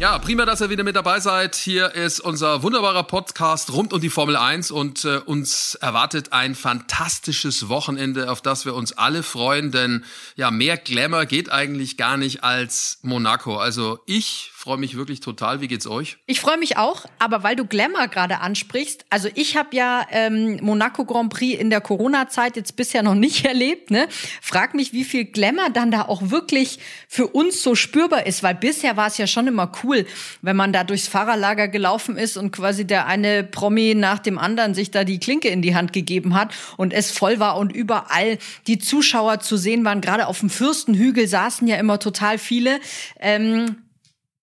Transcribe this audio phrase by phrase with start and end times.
[0.00, 1.54] Ja, prima, dass ihr wieder mit dabei seid.
[1.54, 6.56] Hier ist unser wunderbarer Podcast rund um die Formel 1 und äh, uns erwartet ein
[6.56, 10.04] fantastisches Wochenende, auf das wir uns alle freuen, denn
[10.34, 13.56] ja, mehr Glamour geht eigentlich gar nicht als Monaco.
[13.56, 15.60] Also ich freue mich wirklich total.
[15.60, 16.16] Wie geht's euch?
[16.24, 20.58] Ich freue mich auch, aber weil du Glamour gerade ansprichst, also ich habe ja ähm,
[20.62, 23.90] Monaco Grand Prix in der Corona-Zeit jetzt bisher noch nicht erlebt.
[23.90, 24.08] Ne?
[24.40, 28.54] Frag mich, wie viel Glamour dann da auch wirklich für uns so spürbar ist, weil
[28.54, 29.93] bisher war es ja schon immer cool,
[30.42, 34.74] wenn man da durchs Fahrerlager gelaufen ist und quasi der eine Promi nach dem anderen
[34.74, 38.38] sich da die Klinke in die Hand gegeben hat und es voll war und überall
[38.66, 40.00] die Zuschauer zu sehen waren.
[40.00, 42.80] Gerade auf dem Fürstenhügel saßen ja immer total viele.
[43.20, 43.76] Ähm,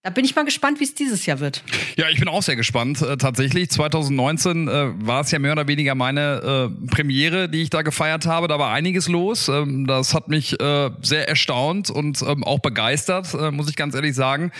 [0.03, 1.63] da bin ich mal gespannt, wie es dieses Jahr wird.
[1.95, 3.03] Ja, ich bin auch sehr gespannt.
[3.03, 7.69] Äh, tatsächlich, 2019 äh, war es ja mehr oder weniger meine äh, Premiere, die ich
[7.69, 8.47] da gefeiert habe.
[8.47, 9.47] Da war einiges los.
[9.47, 13.93] Ähm, das hat mich äh, sehr erstaunt und ähm, auch begeistert, äh, muss ich ganz
[13.93, 14.51] ehrlich sagen,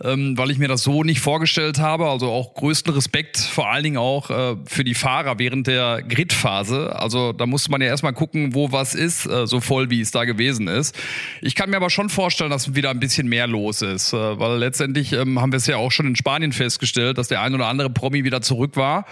[0.00, 2.08] ähm, weil ich mir das so nicht vorgestellt habe.
[2.08, 6.94] Also auch größten Respekt, vor allen Dingen auch äh, für die Fahrer während der Gridphase.
[6.94, 10.24] Also da musste man ja erstmal gucken, wo was ist, so voll wie es da
[10.24, 10.96] gewesen ist.
[11.40, 14.83] Ich kann mir aber schon vorstellen, dass wieder ein bisschen mehr los ist, weil letztendlich
[14.84, 17.66] letztendlich ähm, haben wir es ja auch schon in Spanien festgestellt, dass der ein oder
[17.68, 19.06] andere Promi wieder zurück war.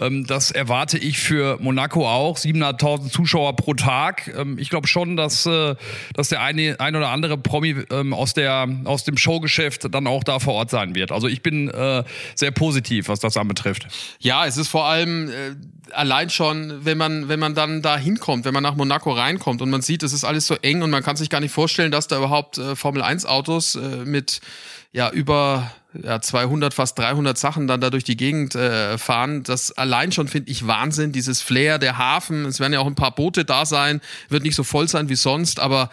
[0.00, 2.38] Ähm, das erwarte ich für Monaco auch.
[2.38, 4.32] 700.000 Zuschauer pro Tag.
[4.36, 5.74] Ähm, ich glaube schon, dass, äh,
[6.14, 10.22] dass der eine, ein oder andere Promi ähm, aus, der, aus dem Showgeschäft dann auch
[10.22, 11.10] da vor Ort sein wird.
[11.10, 12.04] Also ich bin äh,
[12.34, 13.88] sehr positiv, was das anbetrifft.
[14.20, 15.32] Ja, es ist vor allem äh,
[15.92, 19.70] allein schon, wenn man, wenn man dann da hinkommt, wenn man nach Monaco reinkommt und
[19.70, 22.08] man sieht, es ist alles so eng und man kann sich gar nicht vorstellen, dass
[22.08, 24.40] da überhaupt äh, Formel 1 Autos äh, mit
[24.92, 25.70] ja über
[26.02, 29.42] ja, 200, fast 300 Sachen dann da durch die Gegend äh, fahren.
[29.42, 31.12] Das allein schon finde ich Wahnsinn.
[31.12, 34.56] Dieses Flair, der Hafen, es werden ja auch ein paar Boote da sein, wird nicht
[34.56, 35.90] so voll sein wie sonst, aber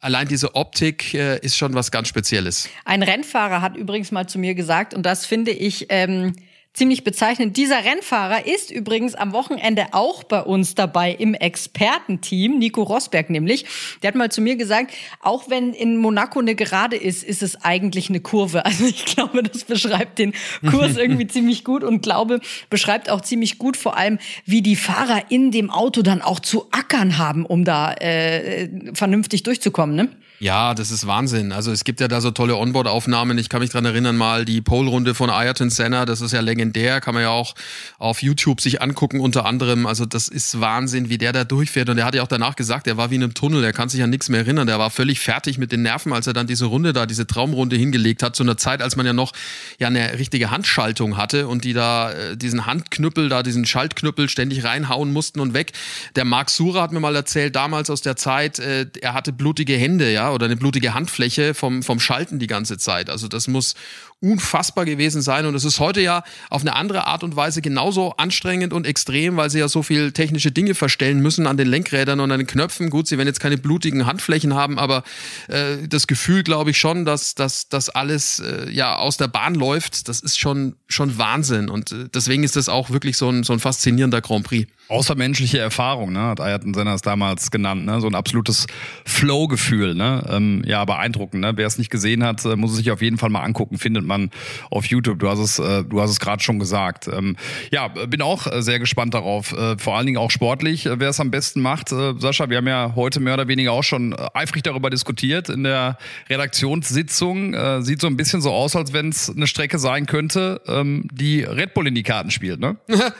[0.00, 2.68] allein diese Optik äh, ist schon was ganz Spezielles.
[2.84, 6.34] Ein Rennfahrer hat übrigens mal zu mir gesagt, und das finde ich ähm,
[6.74, 7.56] ziemlich bezeichnend.
[7.56, 13.66] Dieser Rennfahrer ist übrigens am Wochenende auch bei uns dabei im Expertenteam, Nico Rosberg nämlich.
[14.02, 17.62] Der hat mal zu mir gesagt, auch wenn in Monaco eine Gerade ist, ist es
[17.62, 18.62] eigentlich eine Kurve.
[18.72, 20.32] Also ich glaube, das beschreibt den
[20.70, 22.40] Kurs irgendwie ziemlich gut und glaube,
[22.70, 26.68] beschreibt auch ziemlich gut vor allem, wie die Fahrer in dem Auto dann auch zu
[26.70, 29.94] ackern haben, um da äh, vernünftig durchzukommen.
[29.94, 30.08] Ne?
[30.42, 31.52] Ja, das ist Wahnsinn.
[31.52, 33.38] Also es gibt ja da so tolle Onboard-Aufnahmen.
[33.38, 37.00] Ich kann mich dran erinnern, mal die Pole-Runde von Ayrton Senna, das ist ja legendär,
[37.00, 37.54] kann man ja auch
[37.98, 39.86] auf YouTube sich angucken unter anderem.
[39.86, 41.90] Also das ist Wahnsinn, wie der da durchfährt.
[41.90, 43.88] Und er hat ja auch danach gesagt, er war wie in einem Tunnel, er kann
[43.88, 44.66] sich an nichts mehr erinnern.
[44.66, 47.76] Der war völlig fertig mit den Nerven, als er dann diese Runde da, diese Traumrunde
[47.76, 49.34] hingelegt hat, zu einer Zeit, als man ja noch
[49.78, 54.64] ja eine richtige Handschaltung hatte und die da äh, diesen Handknüppel, da diesen Schaltknüppel ständig
[54.64, 55.70] reinhauen mussten und weg.
[56.16, 59.76] Der Marc Sura hat mir mal erzählt, damals aus der Zeit, äh, er hatte blutige
[59.76, 63.10] Hände, ja, oder eine blutige Handfläche vom, vom Schalten die ganze Zeit.
[63.10, 63.74] Also das muss
[64.22, 65.46] unfassbar gewesen sein.
[65.46, 69.36] Und es ist heute ja auf eine andere Art und Weise genauso anstrengend und extrem,
[69.36, 72.46] weil sie ja so viel technische Dinge verstellen müssen an den Lenkrädern und an den
[72.46, 72.88] Knöpfen.
[72.88, 75.02] Gut, sie werden jetzt keine blutigen Handflächen haben, aber
[75.48, 79.56] äh, das Gefühl, glaube ich schon, dass, dass das alles äh, ja aus der Bahn
[79.56, 81.68] läuft, das ist schon, schon Wahnsinn.
[81.68, 84.70] Und äh, deswegen ist das auch wirklich so ein, so ein faszinierender Grand Prix.
[84.88, 88.00] Außermenschliche Erfahrung, ne, hat Ayrton Senna es damals genannt, ne?
[88.00, 88.66] so ein absolutes
[89.06, 89.94] Flow-Gefühl.
[89.94, 90.24] Ne?
[90.28, 91.40] Ähm, ja, beeindruckend.
[91.40, 91.52] Ne?
[91.56, 94.04] Wer es nicht gesehen hat, äh, muss es sich auf jeden Fall mal angucken, findet
[94.04, 94.30] man
[94.70, 95.18] auf YouTube.
[95.18, 97.08] Du hast es, äh, du hast es gerade schon gesagt.
[97.08, 97.36] Ähm,
[97.70, 99.52] ja, bin auch äh, sehr gespannt darauf.
[99.52, 101.88] Äh, vor allen Dingen auch sportlich, äh, wer es am besten macht.
[101.88, 105.96] Sascha, wir haben ja heute mehr oder weniger auch schon eifrig darüber diskutiert in der
[106.28, 107.82] Redaktionssitzung.
[107.82, 111.42] Sieht so ein bisschen so aus, als wenn es eine Strecke sein könnte, ähm, die
[111.42, 112.76] Red Bull in die Karten spielt, ne?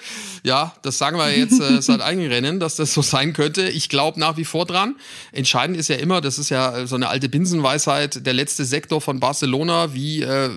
[0.42, 3.68] ja, das sagen wir jetzt äh, seit einigen Rennen, dass das so sein könnte.
[3.68, 4.96] Ich glaube nach wie vor dran.
[5.30, 9.20] Entscheidend ist ja immer, das ist ja so eine alte Binsenweisheit, der letzte Sektor von
[9.20, 10.50] Barcelona, wie äh,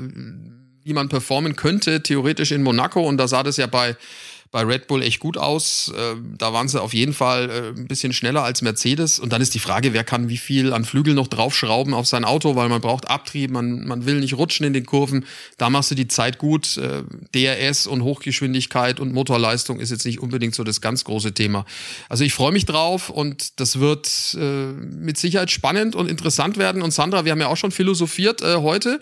[0.85, 3.01] wie man performen könnte, theoretisch in Monaco.
[3.01, 3.97] Und da sah das ja bei,
[4.55, 5.91] bei Red Bull echt gut aus.
[5.97, 9.19] Äh, da waren sie auf jeden Fall äh, ein bisschen schneller als Mercedes.
[9.19, 12.23] Und dann ist die Frage, wer kann wie viel an Flügel noch draufschrauben auf sein
[12.23, 15.25] Auto, weil man braucht Abtrieb, man, man will nicht rutschen in den Kurven.
[15.57, 16.77] Da machst du die Zeit gut.
[16.77, 17.03] Äh,
[17.35, 21.65] DRS und Hochgeschwindigkeit und Motorleistung ist jetzt nicht unbedingt so das ganz große Thema.
[22.07, 26.81] Also ich freue mich drauf und das wird äh, mit Sicherheit spannend und interessant werden.
[26.81, 29.01] Und Sandra, wir haben ja auch schon philosophiert heute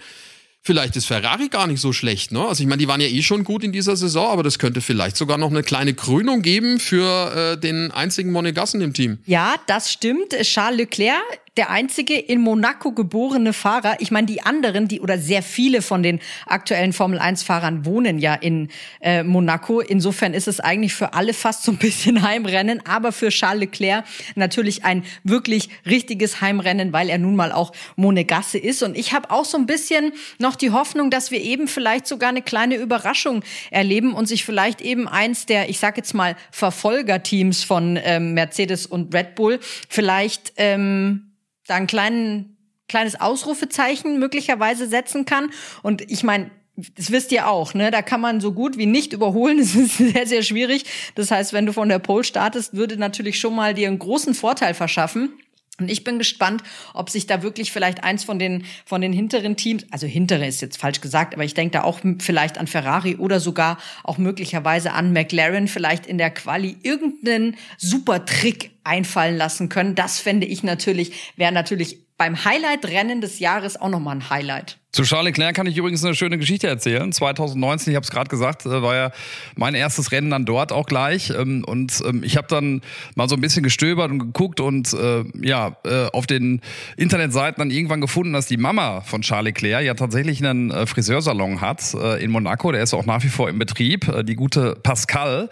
[0.64, 2.32] vielleicht ist Ferrari gar nicht so schlecht.
[2.32, 2.42] Ne?
[2.42, 4.82] Also ich meine, die waren ja eh schon gut in dieser Saison, aber das könnte
[4.82, 9.20] vielleicht sogar noch eine kleine Krönung geben für äh, den einzigen Monegassen im Team.
[9.26, 10.30] Ja, das stimmt.
[10.42, 13.98] Charles Leclerc der einzige in Monaco geborene Fahrer.
[14.00, 18.18] Ich meine, die anderen, die oder sehr viele von den aktuellen Formel 1 Fahrern wohnen
[18.18, 18.70] ja in
[19.02, 19.80] äh, Monaco.
[19.80, 24.06] Insofern ist es eigentlich für alle fast so ein bisschen Heimrennen, aber für Charles Leclerc
[24.36, 28.82] natürlich ein wirklich richtiges Heimrennen, weil er nun mal auch Monegasse ist.
[28.82, 32.30] Und ich habe auch so ein bisschen noch die Hoffnung, dass wir eben vielleicht sogar
[32.30, 37.64] eine kleine Überraschung erleben und sich vielleicht eben eins der, ich sage jetzt mal, Verfolgerteams
[37.64, 41.33] von ähm, Mercedes und Red Bull vielleicht ähm,
[41.68, 42.58] da ein kleinen,
[42.88, 45.52] kleines Ausrufezeichen möglicherweise setzen kann.
[45.82, 46.52] Und ich meine,
[46.98, 47.92] das wisst ihr auch, ne?
[47.92, 49.58] Da kann man so gut wie nicht überholen.
[49.64, 50.86] Das ist sehr, sehr schwierig.
[51.16, 54.34] Das heißt, wenn du von der Pole startest, würde natürlich schon mal dir einen großen
[54.34, 55.34] Vorteil verschaffen.
[55.80, 56.62] Und ich bin gespannt,
[56.94, 60.62] ob sich da wirklich vielleicht eins von den, von den hinteren Teams, also hintere ist
[60.62, 64.92] jetzt falsch gesagt, aber ich denke da auch vielleicht an Ferrari oder sogar auch möglicherweise
[64.92, 69.96] an McLaren vielleicht in der Quali irgendeinen super Trick einfallen lassen können.
[69.96, 74.78] Das fände ich natürlich, wäre natürlich beim Highlight-Rennen des Jahres auch nochmal ein Highlight.
[74.94, 77.12] Zu Charles Leclerc kann ich übrigens eine schöne Geschichte erzählen.
[77.12, 79.12] 2019, ich habe es gerade gesagt, äh, war ja
[79.56, 81.32] mein erstes Rennen dann dort auch gleich.
[81.32, 82.82] Ähm, und ähm, ich habe dann
[83.16, 86.62] mal so ein bisschen gestöbert und geguckt und äh, ja, äh, auf den
[86.96, 91.96] Internetseiten dann irgendwann gefunden, dass die Mama von Charles Leclerc ja tatsächlich einen Friseursalon hat
[92.20, 92.72] in Monaco.
[92.72, 95.50] Der ist auch nach wie vor im Betrieb, die gute Pascal.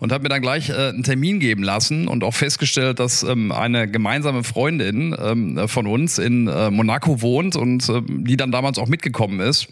[0.00, 3.88] Und habe mir dann gleich einen Termin geben lassen und auch festgestellt, dass ähm, eine
[3.90, 5.16] gemeinsame Freundin
[5.66, 9.68] von uns in Monaco wohnt und die dann damals auch mitgekommen ist.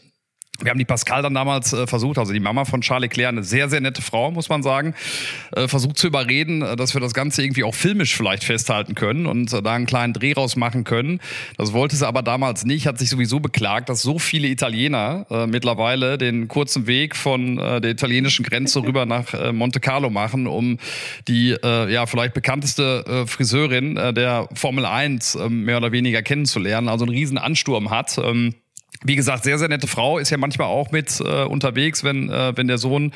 [0.62, 3.42] Wir haben die Pascal dann damals äh, versucht, also die Mama von Charles Leclerc, eine
[3.42, 4.94] sehr, sehr nette Frau, muss man sagen,
[5.52, 9.26] äh, versucht zu überreden, äh, dass wir das Ganze irgendwie auch filmisch vielleicht festhalten können
[9.26, 11.20] und äh, da einen kleinen Dreh rausmachen können.
[11.56, 15.46] Das wollte sie aber damals nicht, hat sich sowieso beklagt, dass so viele Italiener äh,
[15.46, 20.78] mittlerweile den kurzen Weg von äh, der italienischen Grenze rüber nach Monte Carlo machen, um
[21.28, 27.14] die ja vielleicht bekannteste Friseurin der Formel 1 äh, mehr oder weniger kennenzulernen, also einen
[27.14, 28.18] riesen Ansturm hat.
[28.18, 28.54] Ähm,
[29.02, 32.52] wie gesagt, sehr, sehr nette Frau, ist ja manchmal auch mit äh, unterwegs, wenn, äh,
[32.55, 33.12] wenn der Sohn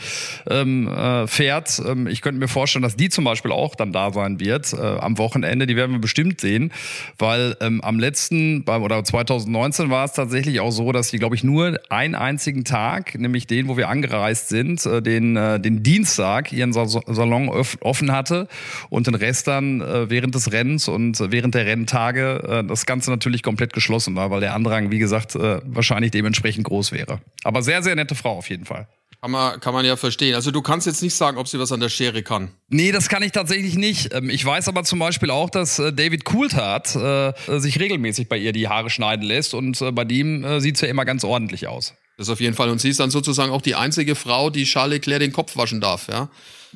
[0.49, 1.81] ähm, äh, fährt.
[1.87, 4.77] Ähm, ich könnte mir vorstellen, dass die zum Beispiel auch dann da sein wird äh,
[4.77, 5.67] am Wochenende.
[5.67, 6.73] Die werden wir bestimmt sehen,
[7.19, 11.37] weil ähm, am letzten, beim, oder 2019 war es tatsächlich auch so, dass sie, glaube
[11.37, 15.83] ich, nur einen einzigen Tag, nämlich den, wo wir angereist sind, äh, den, äh, den
[15.83, 18.49] Dienstag, ihren Sa Salon offen hatte
[18.89, 23.11] und den Rest dann äh, während des Rennens und während der Renntage äh, das Ganze
[23.11, 27.21] natürlich komplett geschlossen war, weil der Andrang, wie gesagt, äh, wahrscheinlich dementsprechend groß wäre.
[27.43, 28.89] Aber sehr, sehr nette Frau auf jeden Fall.
[29.21, 30.35] Kann man, kann man ja verstehen.
[30.35, 32.51] Also du kannst jetzt nicht sagen, ob sie was an der Schere kann.
[32.69, 34.13] Nee, das kann ich tatsächlich nicht.
[34.13, 38.37] Ähm, ich weiß aber zum Beispiel auch, dass äh, David Coulthard äh, sich regelmäßig bei
[38.37, 41.69] ihr die Haare schneiden lässt und äh, bei dem sieht es ja immer ganz ordentlich
[41.69, 41.95] aus.
[42.19, 42.69] Das auf jeden Fall.
[42.69, 45.81] Und sie ist dann sozusagen auch die einzige Frau, die Charles Leclerc den Kopf waschen
[45.81, 46.29] darf, ja?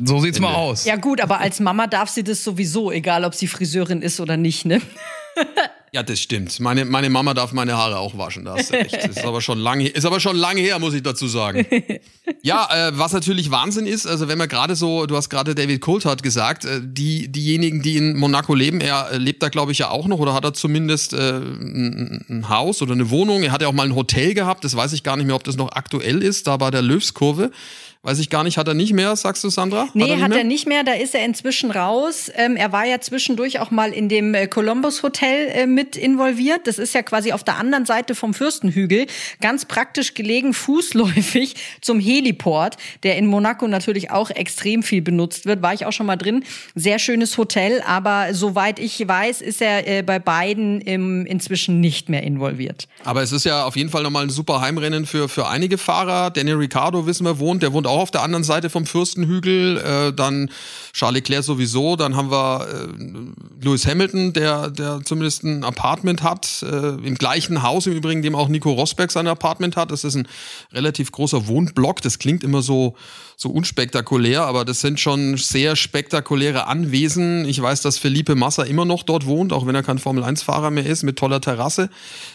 [0.02, 0.48] So sieht's Ende.
[0.48, 0.84] mal aus.
[0.84, 4.36] Ja gut, aber als Mama darf sie das sowieso, egal ob sie Friseurin ist oder
[4.36, 4.80] nicht, ne?
[5.92, 6.60] Ja, das stimmt.
[6.60, 8.76] Meine, meine Mama darf meine Haare auch waschen, da hast du.
[8.76, 11.66] Ist aber schon lange, ist aber schon lange her, muss ich dazu sagen.
[12.42, 15.80] Ja, äh, was natürlich Wahnsinn ist, also wenn man gerade so, du hast gerade David
[15.80, 19.78] Coulthard gesagt, äh, die, diejenigen, die in Monaco leben, er äh, lebt da glaube ich
[19.78, 23.42] ja auch noch oder hat er zumindest äh, ein, ein Haus oder eine Wohnung.
[23.42, 25.44] Er hat ja auch mal ein Hotel gehabt, das weiß ich gar nicht mehr, ob
[25.44, 27.50] das noch aktuell ist, da bei der Löwskurve.
[28.02, 29.88] Weiß ich gar nicht, hat er nicht mehr, sagst du, Sandra?
[29.92, 32.30] Nee, hat, er nicht, hat er nicht mehr, da ist er inzwischen raus.
[32.36, 36.68] Ähm, er war ja zwischendurch auch mal in dem äh, Columbus Hotel äh, mit involviert.
[36.68, 39.08] Das ist ja quasi auf der anderen Seite vom Fürstenhügel,
[39.40, 45.60] ganz praktisch gelegen, fußläufig zum Heliport, der in Monaco natürlich auch extrem viel benutzt wird.
[45.62, 46.44] War ich auch schon mal drin.
[46.76, 52.08] Sehr schönes Hotel, aber soweit ich weiß, ist er äh, bei beiden im, inzwischen nicht
[52.08, 52.86] mehr involviert.
[53.02, 56.30] Aber es ist ja auf jeden Fall nochmal ein super Heimrennen für, für einige Fahrer.
[56.30, 59.78] Daniel Ricciardo, wissen wir, wohnt, der wohnt auch auf der anderen Seite vom Fürstenhügel.
[59.78, 60.50] Äh, dann
[60.92, 61.96] Charles Leclerc sowieso.
[61.96, 66.62] Dann haben wir äh, Lewis Hamilton, der, der zumindest ein Apartment hat.
[66.62, 69.90] Äh, Im gleichen Haus im Übrigen, dem auch Nico Rosberg sein Apartment hat.
[69.90, 70.28] Das ist ein
[70.72, 72.02] relativ großer Wohnblock.
[72.02, 72.94] Das klingt immer so
[73.40, 77.44] so unspektakulär, aber das sind schon sehr spektakuläre Anwesen.
[77.44, 80.84] Ich weiß, dass Felipe Massa immer noch dort wohnt, auch wenn er kein Formel-1-Fahrer mehr
[80.84, 81.88] ist, mit toller Terrasse.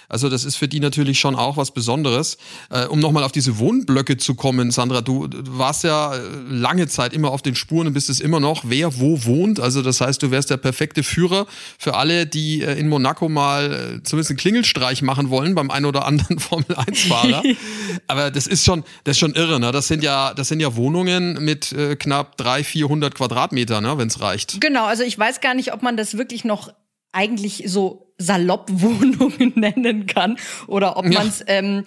[0.08, 2.38] Also das ist für die natürlich schon auch was Besonderes.
[2.70, 6.14] Äh, um nochmal auf diese Wohnblöcke zu kommen, Sandra, du, warst ja
[6.48, 9.60] lange Zeit immer auf den Spuren und bist es immer noch, wer wo wohnt.
[9.60, 13.98] Also das heißt, du wärst der perfekte Führer für alle, die äh, in Monaco mal
[13.98, 17.44] äh, zumindest einen Klingelstreich machen wollen beim einen oder anderen Formel-1-Fahrer.
[18.08, 19.74] aber das ist schon, das ist schon irre, ne?
[19.74, 23.98] Das sind ja, das sind ja Wohnungen, Wohnungen mit äh, knapp 300, 400 Quadratmetern, ne,
[23.98, 24.62] wenn es reicht.
[24.62, 26.72] Genau, also ich weiß gar nicht, ob man das wirklich noch
[27.12, 31.84] eigentlich so salopp Wohnungen nennen kann oder ob man es ähm,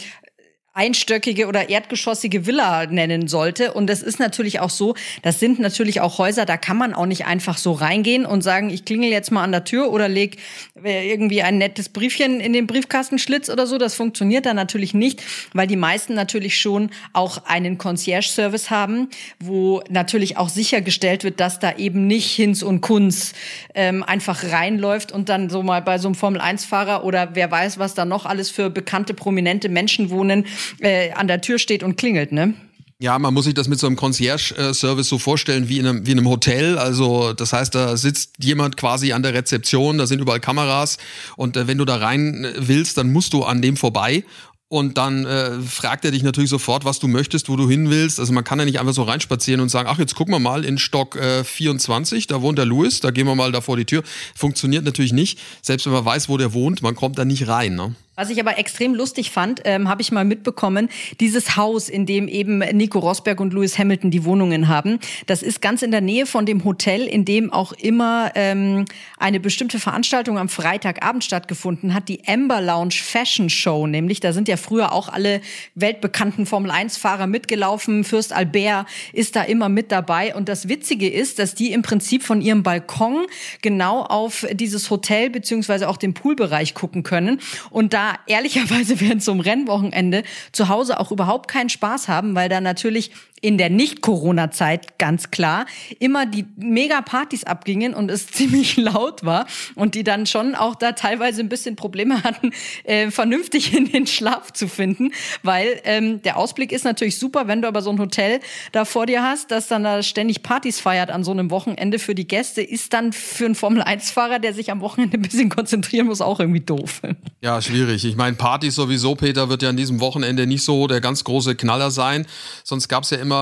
[0.77, 3.73] einstöckige oder erdgeschossige Villa nennen sollte.
[3.73, 7.07] Und das ist natürlich auch so, das sind natürlich auch Häuser, da kann man auch
[7.07, 10.37] nicht einfach so reingehen und sagen, ich klingel jetzt mal an der Tür oder leg
[10.85, 13.79] äh, irgendwie ein nettes Briefchen in den Briefkastenschlitz oder so.
[13.79, 15.23] Das funktioniert dann natürlich nicht,
[15.55, 19.09] weil die meisten natürlich schon auch einen Concierge-Service haben,
[19.41, 23.33] wo natürlich auch sichergestellt wird, dass da eben nicht Hinz und Kunz
[23.75, 27.95] ähm, einfach reinläuft und dann so mal bei so einem Formel-1-Fahrer oder wer weiß, was
[27.95, 30.45] da noch alles für bekannte, prominente Menschen wohnen,
[30.81, 32.55] äh, an der Tür steht und klingelt, ne?
[32.99, 36.13] Ja, man muss sich das mit so einem Concierge-Service so vorstellen wie in, einem, wie
[36.13, 36.79] in einem Hotel.
[36.79, 40.97] Also das heißt, da sitzt jemand quasi an der Rezeption, da sind überall Kameras
[41.37, 44.25] und äh, wenn du da rein willst, dann musst du an dem vorbei
[44.69, 48.19] und dann äh, fragt er dich natürlich sofort, was du möchtest, wo du hin willst.
[48.19, 50.65] Also man kann ja nicht einfach so reinspazieren und sagen, ach, jetzt gucken wir mal
[50.65, 53.85] in Stock äh, 24, da wohnt der Louis, da gehen wir mal da vor die
[53.85, 54.03] Tür.
[54.35, 55.39] Funktioniert natürlich nicht.
[55.63, 57.75] Selbst wenn man weiß, wo der wohnt, man kommt da nicht rein.
[57.75, 57.95] Ne?
[58.17, 60.89] Was ich aber extrem lustig fand, ähm, habe ich mal mitbekommen,
[61.21, 65.61] dieses Haus, in dem eben Nico Rosberg und Lewis Hamilton die Wohnungen haben, das ist
[65.61, 68.87] ganz in der Nähe von dem Hotel, in dem auch immer ähm,
[69.19, 74.49] eine bestimmte Veranstaltung am Freitagabend stattgefunden hat, die Amber Lounge Fashion Show, nämlich da sind
[74.49, 75.43] ja früher auch alle
[75.75, 80.35] weltbekannten Formel-1-Fahrer mitgelaufen, Fürst Albert ist da immer mit dabei.
[80.35, 83.27] Und das Witzige ist, dass die im Prinzip von ihrem Balkon
[83.61, 87.41] genau auf dieses Hotel beziehungsweise auch den Poolbereich gucken können.
[87.71, 90.23] Und da ehrlicherweise während einem Rennwochenende
[90.53, 93.11] zu Hause auch überhaupt keinen Spaß haben, weil da natürlich
[93.47, 95.67] in der Nicht-Corona-Zeit ganz klar
[96.01, 100.93] immer die Mega-Partys abgingen und es ziemlich laut war und die dann schon auch da
[100.93, 102.51] teilweise ein bisschen Probleme hatten,
[102.83, 105.13] äh, vernünftig in den Schlaf zu finden,
[105.45, 108.41] weil ähm, der Ausblick ist natürlich super, wenn du aber so ein Hotel
[108.73, 112.17] da vor dir hast, das dann da ständig Partys feiert an so einem Wochenende für
[112.17, 116.21] die Gäste, ist dann für einen Formel-1-Fahrer, der sich am Wochenende ein bisschen konzentrieren muss,
[116.21, 117.03] auch irgendwie doof.
[117.43, 118.05] Ja, schwierig.
[118.05, 121.55] Ich meine, Partys sowieso, Peter, wird ja an diesem Wochenende nicht so der ganz große
[121.55, 122.27] Knaller sein.
[122.65, 123.36] Sonst gab es ja immer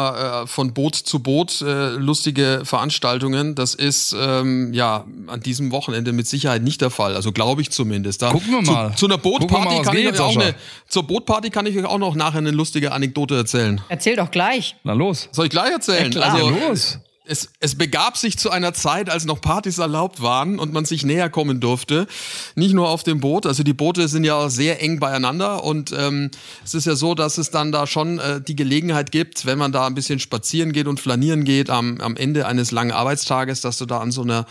[0.44, 3.54] äh, von Boot zu Boot äh, lustige Veranstaltungen.
[3.54, 7.14] Das ist ähm, ja an diesem Wochenende mit Sicherheit nicht der Fall.
[7.16, 8.22] Also glaube ich zumindest.
[8.22, 8.90] Da, Gucken wir mal.
[8.90, 10.54] Zu, zu einer Bootparty kann ich euch auch eine,
[10.88, 13.80] zur Bootparty kann ich euch auch noch nachher eine lustige Anekdote erzählen.
[13.88, 14.76] Erzähl doch gleich.
[14.84, 15.28] Na los.
[15.32, 16.12] Soll ich gleich erzählen?
[16.12, 16.34] Ja, klar.
[16.34, 16.98] also, los.
[17.26, 21.04] Es, es begab sich zu einer Zeit, als noch Partys erlaubt waren und man sich
[21.04, 22.06] näher kommen durfte.
[22.54, 26.30] Nicht nur auf dem Boot, also die Boote sind ja sehr eng beieinander und ähm,
[26.64, 29.72] es ist ja so, dass es dann da schon äh, die Gelegenheit gibt, wenn man
[29.72, 33.78] da ein bisschen spazieren geht und flanieren geht am, am Ende eines langen Arbeitstages, dass
[33.78, 34.44] du da an so einer,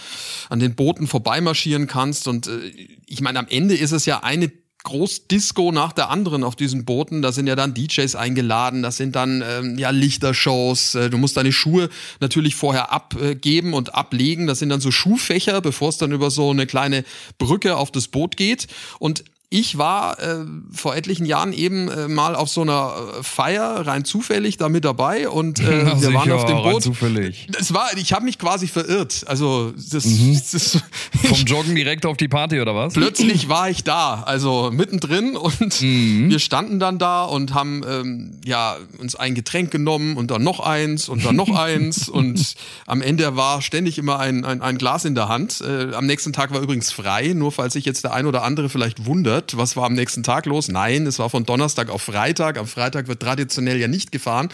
[0.49, 2.71] an den Booten vorbeimarschieren kannst und äh,
[3.05, 4.51] ich meine, am Ende ist es ja eine
[4.83, 7.21] Großdisco nach der anderen auf diesen Booten.
[7.21, 10.95] Da sind ja dann DJs eingeladen, das sind dann ähm, ja Lichtershows.
[10.95, 14.45] Äh, du musst deine Schuhe natürlich vorher abgeben und ablegen.
[14.47, 17.05] Das sind dann so Schuhfächer, bevor es dann über so eine kleine
[17.37, 18.67] Brücke auf das Boot geht.
[18.99, 23.85] Und ich war äh, vor etlichen Jahren eben äh, mal auf so einer äh, Feier
[23.85, 26.81] rein zufällig da mit dabei und äh, wir waren auf dem rein Boot.
[26.81, 27.47] zufällig.
[27.51, 29.25] Das war, ich habe mich quasi verirrt.
[29.27, 30.33] Also das, Mhm.
[30.51, 30.79] das
[31.23, 32.93] Vom Joggen direkt auf die Party oder was?
[32.93, 38.75] plötzlich war ich da, also mittendrin und wir standen dann da und haben ähm, ja
[38.97, 42.55] uns ein Getränk genommen und dann noch eins und dann noch eins und
[42.87, 45.61] am Ende war ständig immer ein, ein, ein Glas in der Hand.
[45.61, 48.67] Äh, am nächsten Tag war übrigens frei, nur falls sich jetzt der ein oder andere
[48.69, 50.69] vielleicht wundert, was war am nächsten Tag los?
[50.69, 52.57] Nein, es war von Donnerstag auf Freitag.
[52.57, 54.49] Am Freitag wird traditionell ja nicht gefahren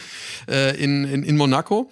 [0.49, 1.89] äh, in, in, in Monaco.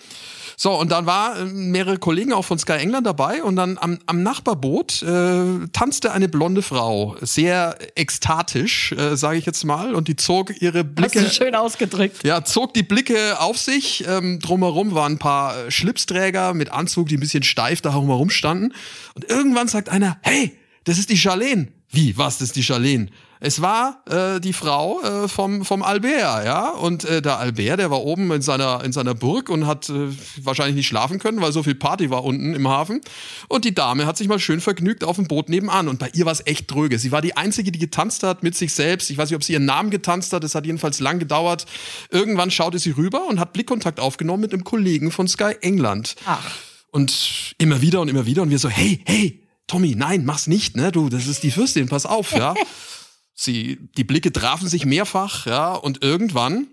[0.59, 3.99] So, und dann war äh, mehrere Kollegen auch von Sky England dabei und dann am,
[4.07, 10.07] am Nachbarboot äh, tanzte eine blonde Frau, sehr ekstatisch, äh, sage ich jetzt mal, und
[10.07, 11.21] die zog ihre Hast Blicke.
[11.21, 12.23] du schön ausgedrückt.
[12.23, 14.03] Ja, zog die Blicke auf sich.
[14.07, 18.31] Ähm, drumherum waren ein paar äh, Schlipsträger mit Anzug, die ein bisschen steif da herum
[18.31, 18.73] standen.
[19.13, 21.67] Und irgendwann sagt einer, hey, das ist die Charlene.
[21.89, 23.07] Wie, was, das ist die Charlene?
[23.39, 26.69] Es war äh, die Frau äh, vom, vom Albert, ja.
[26.71, 30.09] Und äh, der Albert, der war oben in seiner, in seiner Burg und hat äh,
[30.41, 32.99] wahrscheinlich nicht schlafen können, weil so viel Party war unten im Hafen.
[33.47, 35.87] Und die Dame hat sich mal schön vergnügt auf dem Boot nebenan.
[35.87, 36.97] Und bei ihr war es echt dröge.
[36.97, 39.09] Sie war die Einzige, die getanzt hat mit sich selbst.
[39.11, 40.43] Ich weiß nicht, ob sie ihren Namen getanzt hat.
[40.43, 41.67] Das hat jedenfalls lang gedauert.
[42.09, 46.15] Irgendwann schaute sie rüber und hat Blickkontakt aufgenommen mit einem Kollegen von Sky England.
[46.25, 46.43] Ach.
[46.89, 48.41] Und immer wieder und immer wieder.
[48.41, 50.91] Und wir so, hey, hey, Tommy, nein, mach's nicht, ne?
[50.91, 52.55] Du, das ist die Fürstin, pass auf, ja.
[53.33, 56.67] Sie, die Blicke trafen sich mehrfach, ja, und irgendwann,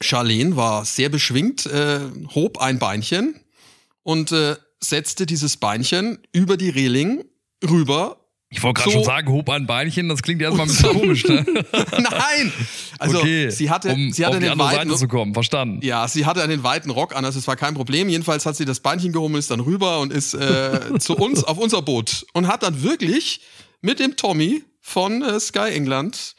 [0.00, 2.00] Charlene war sehr beschwingt, äh,
[2.34, 3.40] hob ein Beinchen
[4.02, 7.24] und äh, setzte dieses Beinchen über die Reling
[7.64, 8.21] rüber.
[8.54, 11.24] Ich wollte gerade So- schon sagen, hob ein Beinchen, das klingt erstmal ein bisschen komisch,
[11.24, 11.44] ne?
[11.92, 12.52] Nein!
[12.98, 15.32] Also okay, sie hatte, um sie hatte auf die den andere weiten, Seite zu kommen,
[15.32, 15.80] verstanden.
[15.82, 18.08] Ja, sie hatte einen weiten Rock an, also es war kein Problem.
[18.10, 21.56] Jedenfalls hat sie das Beinchen gehoben, ist dann rüber und ist äh, zu uns auf
[21.58, 23.40] unser Boot und hat dann wirklich
[23.80, 26.34] mit dem Tommy von äh, Sky England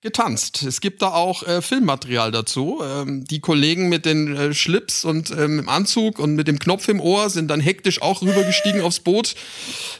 [0.00, 0.62] getanzt.
[0.62, 2.80] Es gibt da auch äh, Filmmaterial dazu.
[2.84, 6.88] Ähm, die Kollegen mit den äh, Schlips und ähm, im Anzug und mit dem Knopf
[6.88, 9.34] im Ohr sind dann hektisch auch rübergestiegen aufs Boot,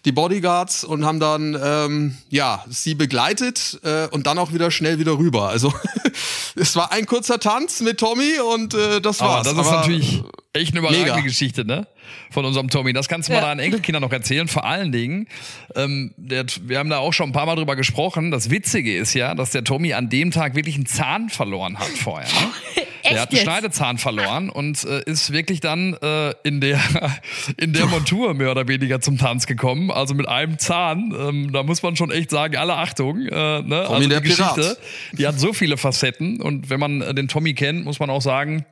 [0.04, 5.00] die Bodyguards, und haben dann ähm, ja sie begleitet äh, und dann auch wieder schnell
[5.00, 5.48] wieder rüber.
[5.48, 5.72] Also
[6.54, 9.48] es war ein kurzer Tanz mit Tommy und äh, das war's.
[9.48, 10.22] Aber das ist Aber, natürlich
[10.54, 11.20] echt eine überragende mega.
[11.20, 11.86] Geschichte, ne?
[12.30, 12.92] Von unserem Tommy.
[12.92, 13.46] Das kannst du mal Ja.
[13.48, 14.48] deinen Enkelkindern noch erzählen.
[14.48, 15.28] Vor allen Dingen,
[15.76, 18.30] ähm, der, wir haben da auch schon ein paar Mal drüber gesprochen.
[18.30, 21.88] Das Witzige ist ja, dass der Tommy an dem Tag wirklich einen Zahn verloren hat
[21.88, 22.28] vorher.
[22.28, 22.50] Ne?
[23.02, 23.42] Echt Der hat einen jetzt?
[23.44, 26.80] Schneidezahn verloren und äh, ist wirklich dann äh, in der
[27.56, 29.90] in der Montur mehr oder weniger zum Tanz gekommen.
[29.90, 31.14] Also mit einem Zahn.
[31.16, 33.20] Ähm, da muss man schon echt sagen, alle Achtung.
[33.26, 33.84] Äh, ne?
[33.86, 34.56] Tommy Also der die Pirat.
[34.56, 34.78] Geschichte,
[35.12, 36.40] die hat so viele Facetten.
[36.40, 38.64] Und wenn man äh, den Tommy kennt, muss man auch sagen,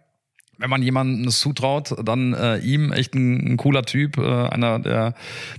[0.59, 4.79] wenn man jemandem es zutraut, dann äh, ihm echt ein, ein cooler Typ, äh, einer
[4.79, 5.15] der,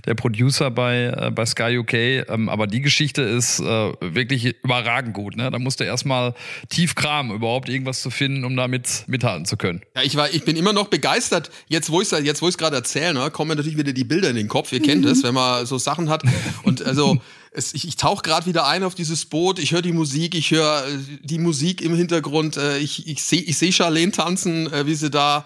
[0.06, 1.94] der Producer bei, äh, bei Sky UK.
[1.94, 5.36] Ähm, aber die Geschichte ist äh, wirklich überragend gut.
[5.36, 5.50] Ne?
[5.50, 6.34] Da musste erstmal
[6.68, 9.82] tief kramen, überhaupt irgendwas zu finden, um damit mithalten zu können.
[9.94, 11.50] Ja, ich war, ich bin immer noch begeistert.
[11.68, 14.30] Jetzt, wo ich jetzt, wo ich gerade erzähle, ne, kommen mir natürlich wieder die Bilder
[14.30, 14.72] in den Kopf.
[14.72, 16.22] Ihr kennt es, wenn man so Sachen hat.
[16.64, 17.18] Und also,
[17.52, 19.58] es, ich, ich tauche gerade wieder ein auf dieses Boot.
[19.58, 22.56] Ich höre die Musik, ich höre äh, die Musik im Hintergrund.
[22.56, 25.44] Äh, ich ich sehe, ich seh Charlene tanzen, äh, wie sie da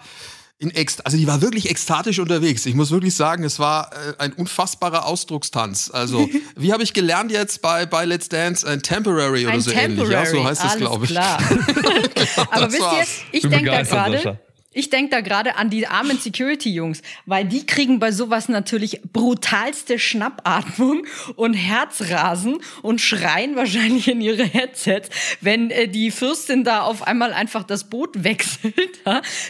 [0.59, 2.65] in Ext also die war wirklich ekstatisch unterwegs.
[2.65, 5.91] Ich muss wirklich sagen, es war äh, ein unfassbarer Ausdruckstanz.
[5.93, 8.67] Also, wie habe ich gelernt jetzt bei, bei Let's Dance?
[8.67, 10.33] Ein Temporary oder Ein so Temporary, ähnlich.
[10.33, 11.11] Ja, so heißt es, glaube ich.
[11.11, 11.37] klar.
[12.51, 14.39] Aber wisst ihr, ich denke da gerade.
[14.73, 19.99] Ich denke da gerade an die armen Security-Jungs, weil die kriegen bei sowas natürlich brutalste
[19.99, 25.09] Schnappatmung und Herzrasen und schreien wahrscheinlich in ihre Headsets,
[25.41, 28.73] wenn äh, die Fürstin da auf einmal einfach das Boot wechselt.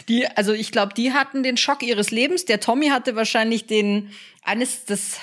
[0.08, 2.44] Die, also ich glaube, die hatten den Schock ihres Lebens.
[2.44, 4.10] Der Tommy hatte wahrscheinlich den
[4.42, 5.18] eines des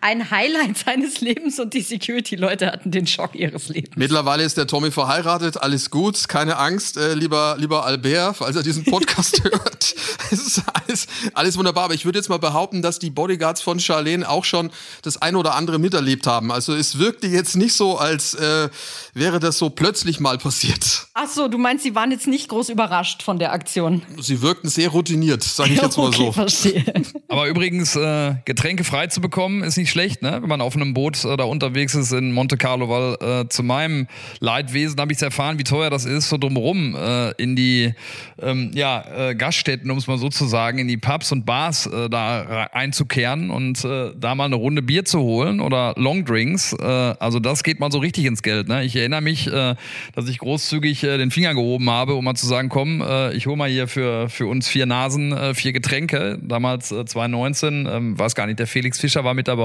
[0.00, 3.96] ein Highlight seines Lebens und die Security-Leute hatten den Schock ihres Lebens.
[3.96, 8.62] Mittlerweile ist der Tommy verheiratet, alles gut, keine Angst, äh, lieber, lieber Albert, falls er
[8.62, 9.94] diesen Podcast hört.
[10.30, 11.84] Es ist alles, alles wunderbar.
[11.84, 14.70] Aber ich würde jetzt mal behaupten, dass die Bodyguards von Charlene auch schon
[15.02, 16.50] das eine oder andere miterlebt haben.
[16.52, 18.68] Also es wirkte jetzt nicht so, als äh,
[19.14, 21.08] wäre das so plötzlich mal passiert.
[21.14, 24.02] Ach so, du meinst, sie waren jetzt nicht groß überrascht von der Aktion.
[24.18, 26.32] Sie wirkten sehr routiniert, sage ich jetzt mal okay, so.
[26.32, 26.84] verstehe.
[27.28, 30.38] Aber übrigens, äh, Getränke frei zu bekommen, ist nicht schlecht, ne?
[30.40, 33.62] wenn man auf einem Boot äh, da unterwegs ist in Monte Carlo, weil äh, zu
[33.62, 34.06] meinem
[34.40, 37.94] Leidwesen habe ich erfahren, wie teuer das ist, so drumherum äh, in die
[38.40, 41.86] ähm, ja, äh, Gaststätten, um es mal so zu sagen, in die Pubs und Bars
[41.86, 46.74] äh, da re- einzukehren und äh, da mal eine Runde Bier zu holen oder Longdrinks.
[46.74, 48.68] Also das geht mal so richtig ins Geld.
[48.68, 48.84] Ne?
[48.84, 53.02] Ich erinnere mich, dass ich großzügig den Finger gehoben habe, um mal zu sagen, komm,
[53.34, 56.38] ich hole mal hier für, für uns vier Nasen vier Getränke.
[56.42, 59.61] Damals äh, 2019, ähm, weiß gar nicht, der Felix Fischer war mit dabei,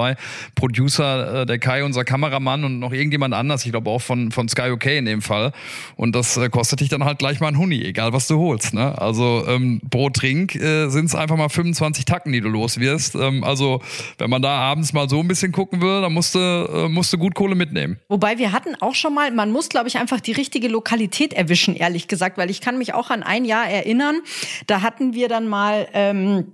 [0.55, 4.47] Producer, äh, der Kai, unser Kameramann und noch irgendjemand anders, ich glaube auch von, von
[4.49, 5.51] Sky OK in dem Fall.
[5.95, 8.73] Und das äh, kostet dich dann halt gleich mal ein Huni, egal was du holst.
[8.73, 8.99] Ne?
[8.99, 13.15] Also ähm, pro Trink äh, sind es einfach mal 25 Tacken, die du los wirst.
[13.15, 13.81] Ähm, also
[14.17, 17.13] wenn man da abends mal so ein bisschen gucken will, dann musst du, äh, musst
[17.13, 17.99] du gut Kohle mitnehmen.
[18.09, 21.75] Wobei wir hatten auch schon mal, man muss, glaube ich, einfach die richtige Lokalität erwischen,
[21.75, 24.21] ehrlich gesagt, weil ich kann mich auch an ein Jahr erinnern,
[24.67, 26.45] da hatten wir dann mal ähm,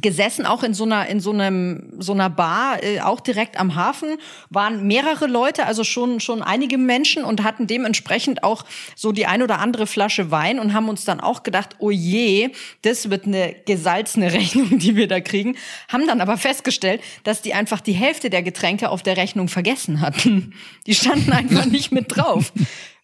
[0.00, 3.74] gesessen, auch in so einer, in so einem, so einer Bar, äh, auch direkt am
[3.74, 4.16] Hafen,
[4.50, 9.42] waren mehrere Leute, also schon, schon einige Menschen und hatten dementsprechend auch so die ein
[9.42, 12.50] oder andere Flasche Wein und haben uns dann auch gedacht, oh je,
[12.82, 15.56] das wird eine gesalzene Rechnung, die wir da kriegen,
[15.88, 20.00] haben dann aber festgestellt, dass die einfach die Hälfte der Getränke auf der Rechnung vergessen
[20.00, 20.54] hatten.
[20.86, 22.52] Die standen einfach nicht mit drauf.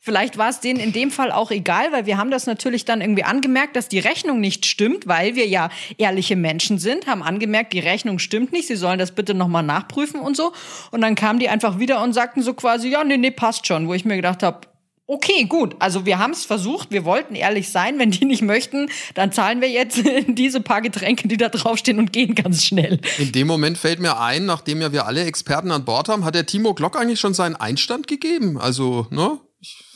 [0.04, 3.00] Vielleicht war es denen in dem Fall auch egal, weil wir haben das natürlich dann
[3.00, 7.72] irgendwie angemerkt, dass die Rechnung nicht stimmt, weil wir ja ehrliche Menschen sind, haben angemerkt,
[7.72, 10.52] die Rechnung stimmt nicht, sie sollen das bitte nochmal nachprüfen und so.
[10.90, 13.88] Und dann kamen die einfach wieder und sagten so quasi, ja, nee, nee, passt schon,
[13.88, 14.66] wo ich mir gedacht habe,
[15.06, 15.76] Okay, gut.
[15.80, 17.98] Also wir haben es versucht, wir wollten ehrlich sein.
[17.98, 22.12] Wenn die nicht möchten, dann zahlen wir jetzt diese paar Getränke, die da draufstehen und
[22.12, 23.00] gehen ganz schnell.
[23.18, 26.34] In dem Moment fällt mir ein, nachdem ja wir alle Experten an Bord haben, hat
[26.34, 28.58] der Timo Glock eigentlich schon seinen Einstand gegeben.
[28.58, 29.40] Also, ne?